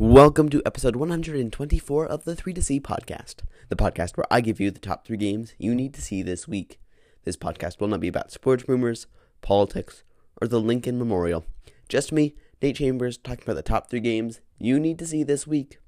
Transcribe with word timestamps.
Welcome 0.00 0.48
to 0.50 0.62
episode 0.64 0.94
124 0.94 2.06
of 2.06 2.22
the 2.22 2.36
3 2.36 2.52
to 2.52 2.62
See 2.62 2.78
podcast, 2.78 3.38
the 3.68 3.74
podcast 3.74 4.16
where 4.16 4.32
I 4.32 4.40
give 4.40 4.60
you 4.60 4.70
the 4.70 4.78
top 4.78 5.04
three 5.04 5.16
games 5.16 5.54
you 5.58 5.74
need 5.74 5.92
to 5.94 6.00
see 6.00 6.22
this 6.22 6.46
week. 6.46 6.78
This 7.24 7.36
podcast 7.36 7.80
will 7.80 7.88
not 7.88 7.98
be 7.98 8.06
about 8.06 8.30
sports 8.30 8.68
rumors, 8.68 9.08
politics, 9.42 10.04
or 10.40 10.46
the 10.46 10.60
Lincoln 10.60 11.00
Memorial. 11.00 11.44
Just 11.88 12.12
me, 12.12 12.36
Nate 12.62 12.76
Chambers, 12.76 13.18
talking 13.18 13.42
about 13.42 13.56
the 13.56 13.62
top 13.62 13.90
three 13.90 13.98
games 13.98 14.40
you 14.56 14.78
need 14.78 15.00
to 15.00 15.06
see 15.06 15.24
this 15.24 15.48
week. 15.48 15.80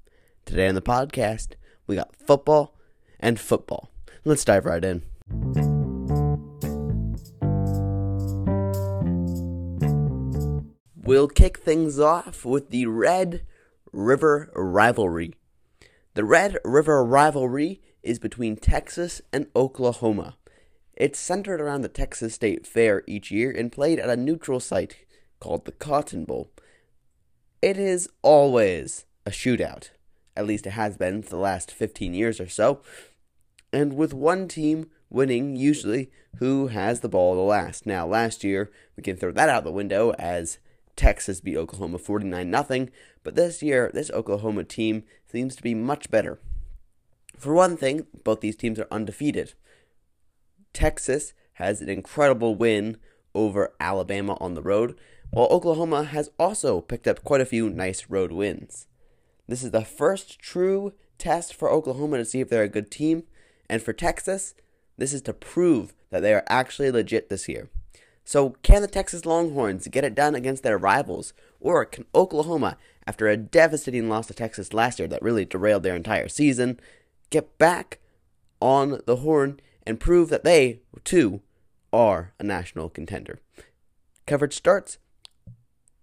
Today 0.43 0.67
on 0.67 0.75
the 0.75 0.81
podcast, 0.81 1.53
we 1.87 1.95
got 1.95 2.13
football 2.13 2.75
and 3.17 3.39
football. 3.39 3.91
Let's 4.25 4.43
dive 4.43 4.65
right 4.65 4.83
in. 4.83 5.03
We'll 11.01 11.29
kick 11.29 11.59
things 11.59 11.97
off 11.97 12.43
with 12.43 12.71
the 12.71 12.87
Red 12.87 13.43
River 13.91 14.49
Rivalry. 14.55 15.33
The 16.13 16.23
Red 16.23 16.57
River 16.63 17.03
Rivalry 17.03 17.81
is 18.01 18.19
between 18.19 18.55
Texas 18.55 19.21
and 19.33 19.47
Oklahoma. 19.55 20.37
It's 20.95 21.19
centered 21.19 21.59
around 21.59 21.81
the 21.81 21.89
Texas 21.89 22.33
State 22.33 22.65
Fair 22.65 23.03
each 23.05 23.31
year 23.31 23.51
and 23.51 23.71
played 23.71 23.99
at 23.99 24.09
a 24.09 24.15
neutral 24.15 24.59
site 24.59 25.05
called 25.39 25.65
the 25.65 25.71
Cotton 25.71 26.23
Bowl. 26.25 26.51
It 27.61 27.77
is 27.77 28.09
always 28.21 29.05
a 29.25 29.31
shootout. 29.31 29.89
At 30.37 30.47
least 30.47 30.67
it 30.67 30.71
has 30.71 30.95
been 30.95 31.21
for 31.21 31.31
the 31.31 31.37
last 31.37 31.71
15 31.71 32.13
years 32.13 32.39
or 32.39 32.47
so. 32.47 32.81
And 33.73 33.93
with 33.93 34.13
one 34.13 34.47
team 34.47 34.89
winning, 35.09 35.57
usually, 35.57 36.09
who 36.37 36.67
has 36.67 37.01
the 37.01 37.09
ball 37.09 37.35
the 37.35 37.41
last. 37.41 37.85
Now, 37.85 38.07
last 38.07 38.43
year, 38.43 38.71
we 38.95 39.03
can 39.03 39.17
throw 39.17 39.31
that 39.33 39.49
out 39.49 39.65
the 39.65 39.71
window 39.71 40.11
as 40.17 40.57
Texas 41.01 41.41
beat 41.41 41.57
Oklahoma 41.57 41.97
49 41.97 42.63
0, 42.67 42.87
but 43.23 43.33
this 43.33 43.63
year, 43.63 43.89
this 43.91 44.11
Oklahoma 44.11 44.63
team 44.63 45.03
seems 45.25 45.55
to 45.55 45.63
be 45.63 45.73
much 45.73 46.11
better. 46.11 46.39
For 47.35 47.55
one 47.55 47.75
thing, 47.75 48.05
both 48.23 48.41
these 48.41 48.55
teams 48.55 48.77
are 48.77 48.87
undefeated. 48.91 49.55
Texas 50.73 51.33
has 51.53 51.81
an 51.81 51.89
incredible 51.89 52.53
win 52.53 52.97
over 53.33 53.73
Alabama 53.79 54.37
on 54.39 54.53
the 54.53 54.61
road, 54.61 54.95
while 55.31 55.47
Oklahoma 55.47 56.03
has 56.03 56.29
also 56.37 56.81
picked 56.81 57.07
up 57.07 57.23
quite 57.23 57.41
a 57.41 57.45
few 57.45 57.67
nice 57.67 58.07
road 58.07 58.31
wins. 58.31 58.85
This 59.47 59.63
is 59.63 59.71
the 59.71 59.83
first 59.83 60.37
true 60.37 60.93
test 61.17 61.55
for 61.55 61.71
Oklahoma 61.71 62.17
to 62.17 62.25
see 62.25 62.41
if 62.41 62.49
they're 62.49 62.61
a 62.61 62.69
good 62.69 62.91
team, 62.91 63.23
and 63.67 63.81
for 63.81 63.91
Texas, 63.91 64.53
this 64.99 65.13
is 65.13 65.23
to 65.23 65.33
prove 65.33 65.95
that 66.11 66.19
they 66.19 66.35
are 66.35 66.43
actually 66.45 66.91
legit 66.91 67.29
this 67.29 67.49
year. 67.49 67.71
So, 68.31 68.55
can 68.63 68.81
the 68.81 68.87
Texas 68.87 69.25
Longhorns 69.25 69.89
get 69.89 70.05
it 70.05 70.15
done 70.15 70.35
against 70.35 70.63
their 70.63 70.77
rivals? 70.77 71.33
Or 71.59 71.83
can 71.83 72.05
Oklahoma, 72.15 72.77
after 73.05 73.27
a 73.27 73.35
devastating 73.35 74.07
loss 74.07 74.27
to 74.27 74.33
Texas 74.33 74.71
last 74.71 74.99
year 74.99 75.07
that 75.09 75.21
really 75.21 75.43
derailed 75.43 75.83
their 75.83 75.97
entire 75.97 76.29
season, 76.29 76.79
get 77.29 77.57
back 77.57 77.99
on 78.61 79.01
the 79.05 79.17
horn 79.17 79.59
and 79.85 79.99
prove 79.99 80.29
that 80.29 80.45
they, 80.45 80.79
too, 81.03 81.41
are 81.91 82.31
a 82.39 82.43
national 82.45 82.87
contender? 82.87 83.39
Coverage 84.25 84.55
starts 84.55 84.97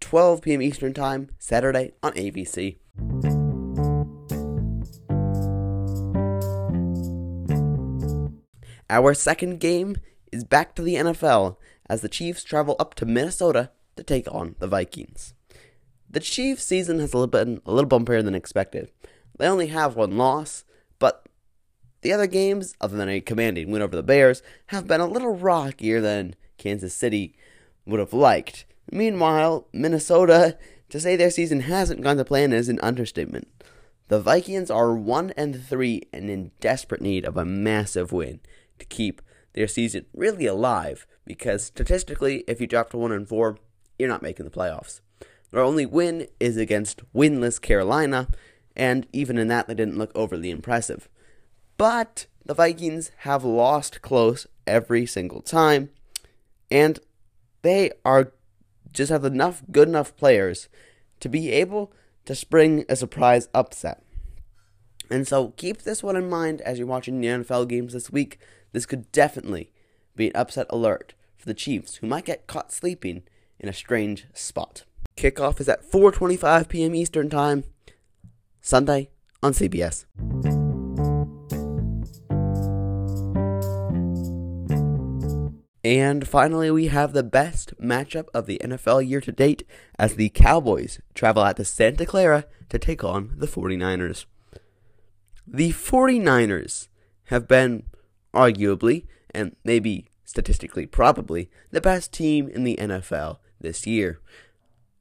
12 0.00 0.42
p.m. 0.42 0.60
Eastern 0.60 0.92
Time, 0.92 1.30
Saturday 1.38 1.92
on 2.02 2.12
ABC. 2.12 2.76
Our 8.90 9.14
second 9.14 9.60
game 9.60 9.96
is 10.30 10.44
back 10.44 10.74
to 10.74 10.82
the 10.82 10.96
NFL 10.96 11.56
as 11.88 12.00
the 12.00 12.08
Chiefs 12.08 12.44
travel 12.44 12.76
up 12.78 12.94
to 12.94 13.06
Minnesota 13.06 13.70
to 13.96 14.02
take 14.02 14.32
on 14.32 14.54
the 14.58 14.66
Vikings. 14.66 15.34
The 16.10 16.20
Chiefs' 16.20 16.64
season 16.64 17.00
has 17.00 17.12
been 17.12 17.60
a 17.66 17.72
little 17.72 17.88
bumpier 17.88 18.24
than 18.24 18.34
expected. 18.34 18.90
They 19.38 19.46
only 19.46 19.68
have 19.68 19.96
one 19.96 20.16
loss, 20.16 20.64
but 20.98 21.26
the 22.02 22.12
other 22.12 22.26
games, 22.26 22.74
other 22.80 22.96
than 22.96 23.08
a 23.08 23.20
commanding 23.20 23.70
win 23.70 23.82
over 23.82 23.96
the 23.96 24.02
Bears, 24.02 24.42
have 24.66 24.86
been 24.86 25.00
a 25.00 25.06
little 25.06 25.36
rockier 25.36 26.00
than 26.00 26.34
Kansas 26.56 26.94
City 26.94 27.34
would 27.86 28.00
have 28.00 28.12
liked. 28.12 28.64
Meanwhile, 28.90 29.68
Minnesota, 29.72 30.56
to 30.88 31.00
say 31.00 31.16
their 31.16 31.30
season 31.30 31.60
hasn't 31.60 32.00
gone 32.00 32.16
to 32.16 32.24
plan 32.24 32.52
is 32.52 32.68
an 32.68 32.80
understatement. 32.80 33.48
The 34.08 34.20
Vikings 34.20 34.70
are 34.70 34.94
1 34.94 35.34
and 35.36 35.62
3 35.62 36.02
and 36.12 36.30
in 36.30 36.50
desperate 36.60 37.02
need 37.02 37.24
of 37.26 37.36
a 37.36 37.44
massive 37.44 38.10
win 38.12 38.40
to 38.78 38.86
keep 38.86 39.20
their 39.58 39.66
season 39.66 40.06
really 40.14 40.46
alive 40.46 41.04
because 41.24 41.64
statistically, 41.64 42.44
if 42.46 42.60
you 42.60 42.66
drop 42.68 42.90
to 42.90 42.96
1 42.96 43.10
and 43.10 43.28
4, 43.28 43.58
you're 43.98 44.08
not 44.08 44.22
making 44.22 44.44
the 44.44 44.52
playoffs. 44.52 45.00
Their 45.50 45.62
only 45.62 45.84
win 45.84 46.28
is 46.38 46.56
against 46.56 47.02
winless 47.12 47.60
Carolina, 47.60 48.28
and 48.76 49.08
even 49.12 49.36
in 49.36 49.48
that, 49.48 49.66
they 49.66 49.74
didn't 49.74 49.98
look 49.98 50.12
overly 50.14 50.50
impressive. 50.50 51.08
But 51.76 52.26
the 52.46 52.54
Vikings 52.54 53.10
have 53.18 53.44
lost 53.44 54.00
close 54.00 54.46
every 54.64 55.06
single 55.06 55.42
time, 55.42 55.90
and 56.70 57.00
they 57.62 57.90
are 58.04 58.32
just 58.92 59.10
have 59.10 59.24
enough 59.24 59.64
good 59.72 59.88
enough 59.88 60.16
players 60.16 60.68
to 61.18 61.28
be 61.28 61.50
able 61.50 61.92
to 62.26 62.36
spring 62.36 62.84
a 62.88 62.94
surprise 62.94 63.48
upset. 63.52 64.04
And 65.10 65.26
so 65.26 65.48
keep 65.56 65.82
this 65.82 66.00
one 66.00 66.14
in 66.14 66.30
mind 66.30 66.60
as 66.60 66.78
you're 66.78 66.86
watching 66.86 67.20
the 67.20 67.26
NFL 67.26 67.68
games 67.68 67.92
this 67.92 68.12
week. 68.12 68.38
This 68.78 68.86
could 68.86 69.10
definitely 69.10 69.72
be 70.14 70.28
an 70.28 70.36
upset 70.36 70.68
alert 70.70 71.14
for 71.36 71.46
the 71.46 71.52
Chiefs, 71.52 71.96
who 71.96 72.06
might 72.06 72.24
get 72.24 72.46
caught 72.46 72.72
sleeping 72.72 73.24
in 73.58 73.68
a 73.68 73.72
strange 73.72 74.28
spot. 74.32 74.84
Kickoff 75.16 75.58
is 75.58 75.68
at 75.68 75.82
4:25 75.82 76.68
p.m. 76.68 76.94
Eastern 76.94 77.28
Time, 77.28 77.64
Sunday 78.60 79.10
on 79.42 79.52
CBS. 79.52 80.04
And 85.82 86.28
finally, 86.28 86.70
we 86.70 86.86
have 86.86 87.14
the 87.14 87.24
best 87.24 87.74
matchup 87.82 88.28
of 88.32 88.46
the 88.46 88.60
NFL 88.62 89.08
year 89.08 89.20
to 89.22 89.32
date 89.32 89.64
as 89.98 90.14
the 90.14 90.28
Cowboys 90.28 91.00
travel 91.14 91.42
out 91.42 91.56
to 91.56 91.64
Santa 91.64 92.06
Clara 92.06 92.44
to 92.68 92.78
take 92.78 93.02
on 93.02 93.32
the 93.34 93.48
49ers. 93.48 94.26
The 95.44 95.72
49ers 95.72 96.86
have 97.24 97.48
been 97.48 97.82
arguably, 98.34 99.06
and 99.30 99.56
maybe 99.64 100.06
statistically 100.24 100.86
probably, 100.86 101.50
the 101.70 101.80
best 101.80 102.12
team 102.12 102.48
in 102.48 102.64
the 102.64 102.76
NFL 102.76 103.38
this 103.60 103.86
year. 103.86 104.20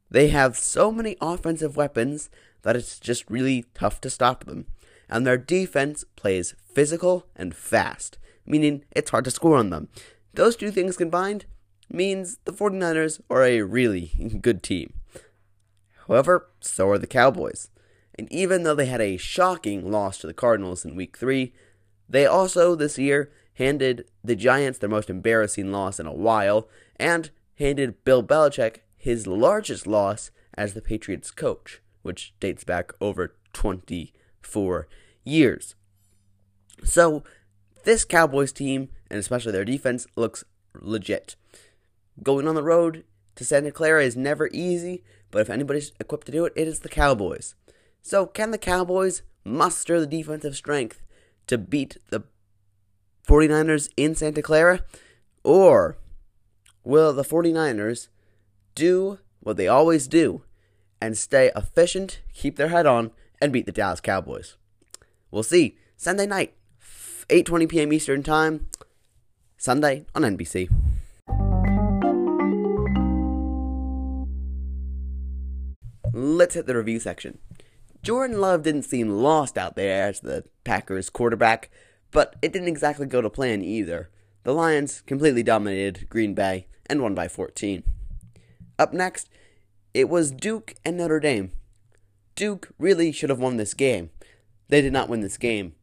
They 0.09 0.29
have 0.29 0.57
so 0.57 0.91
many 0.91 1.17
offensive 1.19 1.75
weapons 1.75 2.29
that 2.61 2.75
it's 2.75 2.99
just 2.99 3.29
really 3.29 3.65
tough 3.73 3.99
to 4.01 4.09
stop 4.09 4.45
them. 4.45 4.67
And 5.09 5.25
their 5.25 5.37
defense 5.37 6.05
plays 6.15 6.55
physical 6.73 7.27
and 7.35 7.55
fast, 7.55 8.17
meaning 8.45 8.83
it's 8.91 9.11
hard 9.11 9.25
to 9.25 9.31
score 9.31 9.57
on 9.57 9.69
them. 9.69 9.89
Those 10.33 10.55
two 10.55 10.71
things 10.71 10.97
combined 10.97 11.45
means 11.89 12.37
the 12.45 12.53
49ers 12.53 13.21
are 13.29 13.43
a 13.43 13.61
really 13.61 14.37
good 14.41 14.63
team. 14.63 14.93
However, 16.07 16.49
so 16.61 16.89
are 16.89 16.97
the 16.97 17.07
Cowboys. 17.07 17.69
And 18.15 18.31
even 18.31 18.63
though 18.63 18.75
they 18.75 18.85
had 18.85 19.01
a 19.01 19.17
shocking 19.17 19.91
loss 19.91 20.17
to 20.19 20.27
the 20.27 20.33
Cardinals 20.33 20.85
in 20.85 20.95
week 20.95 21.17
3, 21.17 21.53
they 22.09 22.25
also 22.25 22.75
this 22.75 22.97
year 22.97 23.31
handed 23.55 24.05
the 24.23 24.35
Giants 24.35 24.79
their 24.79 24.89
most 24.89 25.09
embarrassing 25.09 25.71
loss 25.71 25.99
in 25.99 26.05
a 26.05 26.13
while 26.13 26.67
and 26.97 27.31
handed 27.55 28.03
Bill 28.03 28.23
Belichick 28.23 28.77
his 28.95 29.25
largest 29.27 29.87
loss 29.87 30.31
as 30.55 30.73
the 30.73 30.81
Patriots 30.81 31.31
coach, 31.31 31.81
which 32.01 32.33
dates 32.39 32.63
back 32.63 32.91
over 33.01 33.35
24 33.53 34.87
years. 35.23 35.75
So, 36.83 37.23
this 37.83 38.05
Cowboys 38.05 38.51
team, 38.51 38.89
and 39.09 39.19
especially 39.19 39.51
their 39.51 39.65
defense, 39.65 40.05
looks 40.15 40.43
legit. 40.79 41.35
Going 42.21 42.47
on 42.47 42.55
the 42.55 42.63
road 42.63 43.03
to 43.35 43.45
Santa 43.45 43.71
Clara 43.71 44.03
is 44.03 44.17
never 44.17 44.49
easy, 44.51 45.03
but 45.31 45.41
if 45.41 45.49
anybody's 45.49 45.91
equipped 45.99 46.25
to 46.27 46.31
do 46.31 46.45
it, 46.45 46.53
it 46.55 46.67
is 46.67 46.79
the 46.79 46.89
Cowboys. 46.89 47.55
So, 48.01 48.25
can 48.25 48.51
the 48.51 48.57
Cowboys 48.57 49.21
muster 49.43 49.99
the 49.99 50.07
defensive 50.07 50.55
strength 50.55 51.01
to 51.47 51.57
beat 51.57 51.97
the 52.09 52.23
49ers 53.27 53.89
in 53.97 54.15
Santa 54.15 54.41
Clara? 54.41 54.81
Or 55.43 55.97
will 56.83 57.13
the 57.13 57.23
49ers 57.23 58.07
do 58.75 59.19
what 59.39 59.57
they 59.57 59.67
always 59.67 60.07
do 60.07 60.43
and 61.01 61.17
stay 61.17 61.51
efficient, 61.55 62.21
keep 62.33 62.55
their 62.57 62.69
head 62.69 62.85
on, 62.85 63.11
and 63.41 63.51
beat 63.51 63.65
the 63.65 63.71
Dallas 63.71 64.01
Cowboys? 64.01 64.55
We'll 65.31 65.43
see. 65.43 65.77
Sunday 65.95 66.25
night, 66.25 66.53
8:20 67.29 67.69
p.m. 67.69 67.93
Eastern 67.93 68.23
Time, 68.23 68.67
Sunday 69.57 70.05
on 70.15 70.21
NBC. 70.23 70.69
Let's 76.13 76.55
hit 76.55 76.65
the 76.65 76.75
review 76.75 76.99
section. 76.99 77.39
Jordan 78.07 78.39
Love 78.39 78.63
didn't 78.63 78.83
seem 78.83 79.09
lost 79.09 79.57
out 79.57 79.75
there 79.75 80.07
as 80.07 80.21
the 80.21 80.45
Packers 80.63 81.09
quarterback, 81.09 81.69
but 82.09 82.37
it 82.41 82.53
didn't 82.53 82.69
exactly 82.69 83.05
go 83.05 83.21
to 83.21 83.29
plan 83.29 83.61
either. 83.61 84.09
The 84.43 84.53
Lions 84.53 85.01
completely 85.01 85.43
dominated 85.43 86.07
Green 86.07 86.33
Bay 86.33 86.67
and 86.85 87.01
won 87.01 87.13
by 87.13 87.27
14. 87.27 87.83
Up 88.79 88.93
next, 88.93 89.27
it 89.93 90.07
was 90.07 90.31
Duke 90.31 90.75
and 90.85 90.95
Notre 90.95 91.19
Dame. 91.19 91.51
Duke 92.35 92.69
really 92.79 93.11
should 93.11 93.29
have 93.29 93.39
won 93.39 93.57
this 93.57 93.73
game. 93.73 94.09
They 94.69 94.79
did 94.79 94.93
not 94.93 95.09
win 95.09 95.19
this 95.19 95.35
game. 95.35 95.75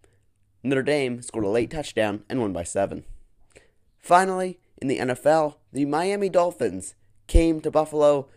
Notre 0.62 0.82
Dame 0.82 1.20
scored 1.20 1.44
a 1.44 1.48
late 1.48 1.70
touchdown 1.70 2.24
and 2.30 2.40
won 2.40 2.54
by 2.54 2.64
seven. 2.64 3.04
Finally, 4.00 4.58
in 4.80 4.88
the 4.88 4.98
NFL, 4.98 5.56
the 5.74 5.84
Miami 5.84 6.30
Dolphins 6.30 6.94
came 7.26 7.60
to 7.60 7.70
Buffalo 7.70 8.30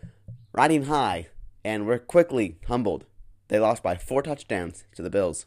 riding 0.52 0.84
high 0.84 1.28
and 1.64 1.86
were 1.86 1.98
quickly 1.98 2.58
humbled. 2.66 3.06
They 3.48 3.58
lost 3.58 3.82
by 3.82 3.96
four 3.96 4.22
touchdowns 4.22 4.84
to 4.94 5.02
the 5.02 5.10
Bills. 5.10 5.46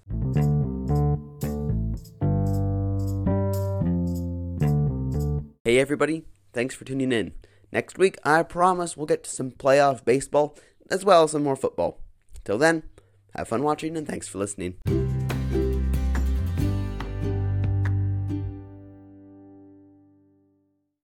Hey 5.64 5.80
everybody, 5.80 6.26
thanks 6.54 6.76
for 6.76 6.84
tuning 6.84 7.12
in. 7.12 7.34
Next 7.72 7.98
week, 7.98 8.18
I 8.26 8.44
promise 8.44 8.98
we'll 8.98 9.06
get 9.06 9.24
to 9.24 9.30
some 9.30 9.52
playoff 9.52 10.04
baseball 10.04 10.58
as 10.90 11.06
well 11.06 11.24
as 11.24 11.32
some 11.32 11.44
more 11.44 11.56
football. 11.56 12.02
Till 12.44 12.58
then, 12.58 12.84
have 13.36 13.48
fun 13.48 13.64
watching 13.64 13.96
and 13.96 14.08
thanks 14.08 14.28
for 14.28 14.40
listening. 14.40 14.76